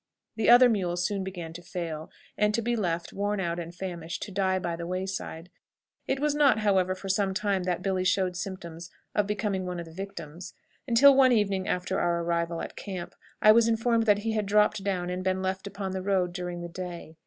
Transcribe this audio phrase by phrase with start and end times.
[0.35, 4.23] The other mules soon began to fail, and to be left, worn out and famished,
[4.23, 5.51] to die by the wayside;
[6.07, 9.85] it was not, however, for some time that Billy showed symptoms of becoming one of
[9.85, 10.55] the victims,
[10.87, 14.83] until one evening after our arrival at camp I was informed that he had dropped
[14.83, 17.15] down and been left upon the road during the day.